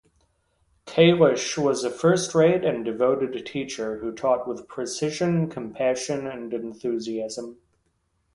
Kalish 0.87 1.59
was 1.59 1.83
a 1.83 1.91
first-rate 1.91 2.65
and 2.65 2.83
devoted 2.83 3.45
teacher, 3.45 3.99
who 3.99 4.11
taught 4.11 4.47
with 4.47 4.67
precision, 4.67 5.47
compassion 5.47 6.25
and 6.25 6.51
enthusiasm. 6.55 7.59